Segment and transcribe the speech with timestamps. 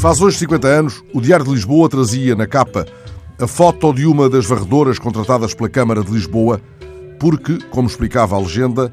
[0.00, 2.86] Faz hoje 50 anos, o Diário de Lisboa trazia na capa
[3.38, 6.58] a foto de uma das varredoras contratadas pela Câmara de Lisboa,
[7.18, 8.90] porque, como explicava a legenda,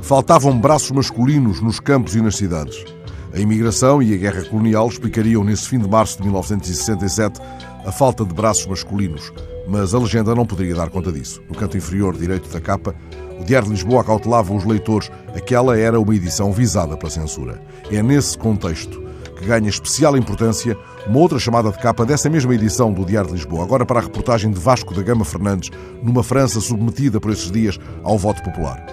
[0.00, 2.84] faltavam braços masculinos nos campos e nas cidades.
[3.32, 7.40] A imigração e a guerra colonial explicariam nesse fim de março de 1967
[7.84, 9.32] a falta de braços masculinos,
[9.66, 11.42] mas a legenda não poderia dar conta disso.
[11.48, 12.94] No canto inferior direito da capa,
[13.40, 15.10] o Diário de Lisboa acautelava os leitores.
[15.34, 17.60] Aquela era uma edição visada pela censura.
[17.90, 19.03] É nesse contexto
[19.44, 20.76] ganha especial importância
[21.06, 24.02] uma outra chamada de capa dessa mesma edição do Diário de Lisboa, agora para a
[24.02, 25.70] reportagem de Vasco da Gama Fernandes,
[26.02, 28.84] numa França submetida por esses dias ao voto popular.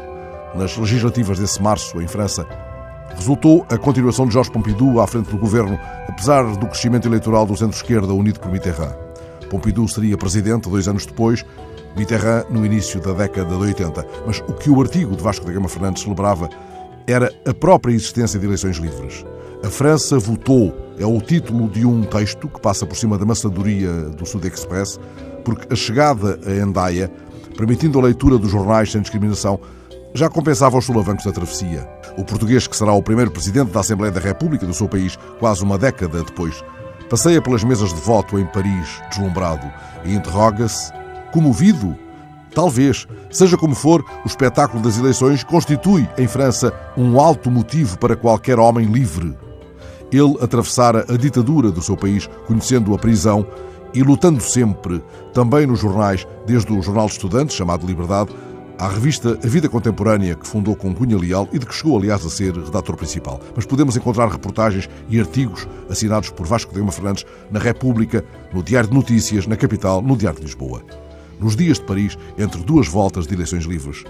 [0.56, 2.46] Nas legislativas desse março, em França,
[3.16, 7.56] resultou a continuação de Jorge Pompidou à frente do governo, apesar do crescimento eleitoral do
[7.56, 8.96] centro-esquerda unido por Mitterrand.
[9.50, 11.46] Pompidou seria presidente dois anos depois,
[11.96, 14.06] Mitterrand no início da década de 80.
[14.26, 16.50] Mas o que o artigo de Vasco da Gama Fernandes celebrava
[17.08, 19.26] era a própria existência de eleições livres.
[19.64, 23.92] A França votou é o título de um texto que passa por cima da maçadoria
[24.10, 25.00] do Sud Express,
[25.46, 27.12] porque a chegada a Endaia,
[27.56, 29.60] permitindo a leitura dos jornais sem discriminação,
[30.16, 31.88] já compensava os solavancos da travessia.
[32.18, 35.64] O português, que será o primeiro presidente da Assembleia da República do seu país, quase
[35.64, 36.64] uma década depois,
[37.08, 39.72] passeia pelas mesas de voto em Paris, deslumbrado,
[40.04, 40.92] e interroga-se:
[41.32, 41.96] comovido?
[42.54, 48.16] Talvez, seja como for, o espetáculo das eleições constitui, em França, um alto motivo para
[48.16, 49.38] qualquer homem livre.
[50.12, 53.46] Ele atravessara a ditadura do seu país, conhecendo a prisão
[53.94, 55.02] e lutando sempre,
[55.34, 58.32] também nos jornais, desde o Jornal de Estudantes, chamado Liberdade,
[58.78, 62.26] à revista A Vida Contemporânea, que fundou com Cunha Leal e de que chegou, aliás,
[62.26, 63.40] a ser redator principal.
[63.56, 68.64] Mas podemos encontrar reportagens e artigos assinados por Vasco de Gama Fernandes na República, no
[68.64, 70.82] Diário de Notícias, na Capital, no Diário de Lisboa.
[71.40, 74.04] Nos dias de Paris, entre duas voltas de eleições livres,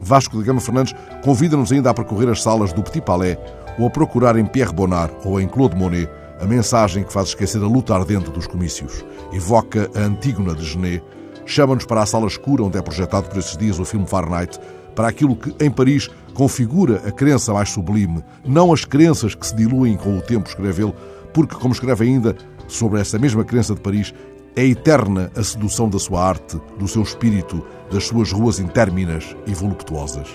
[0.00, 3.38] Vasco de Gama Fernandes convida-nos ainda a percorrer as salas do Petit Palais
[3.78, 6.08] ou a procurar em Pierre Bonnard ou em Claude Monet
[6.40, 9.04] a mensagem que faz esquecer a luta ardente dos comícios.
[9.32, 11.02] Evoca a Antígona de Genet,
[11.44, 14.58] chama-nos para a sala escura onde é projetado por esses dias o filme Fahrenheit,
[14.94, 19.54] para aquilo que em Paris configura a crença mais sublime, não as crenças que se
[19.54, 20.94] diluem com o tempo, escreve ele,
[21.32, 22.36] porque, como escreve ainda
[22.66, 24.14] sobre essa mesma crença de Paris,
[24.58, 29.54] é eterna a sedução da sua arte, do seu espírito, das suas ruas intérminas e
[29.54, 30.28] voluptuosas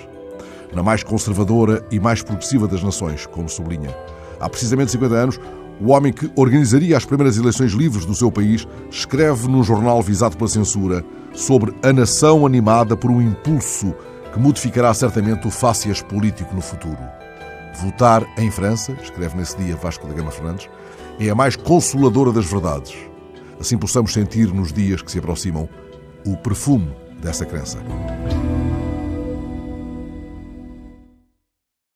[0.74, 3.94] na mais conservadora e mais progressiva das nações, como sublinha.
[4.40, 5.40] Há precisamente 50 anos,
[5.78, 10.36] o homem que organizaria as primeiras eleições livres do seu país escreve num jornal visado
[10.36, 13.94] pela censura sobre a nação animada por um impulso
[14.32, 16.98] que modificará certamente o fácias político no futuro.
[17.80, 20.68] Votar em França, escreve nesse dia Vasco da Gama Fernandes,
[21.20, 23.13] é a mais consoladora das verdades.
[23.58, 25.68] Assim possamos sentir nos dias que se aproximam
[26.24, 27.78] o perfume dessa crença.